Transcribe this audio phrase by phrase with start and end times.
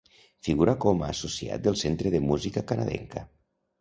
[0.45, 3.29] Figura com a associat del Centre de Música Canadenca.